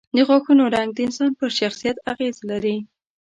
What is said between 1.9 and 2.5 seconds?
اغېز